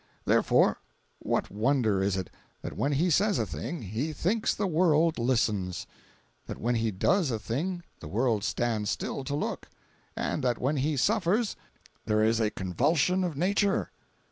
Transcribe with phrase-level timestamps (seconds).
[0.25, 0.79] Therefore,
[1.19, 2.31] what wonder is it
[2.63, 5.85] that when he says a thing, he thinks the world listens;
[6.47, 9.69] that when he does a thing the world stands still to look;
[10.15, 11.55] and that when he suffers,
[12.07, 13.91] there is a convulsion of nature?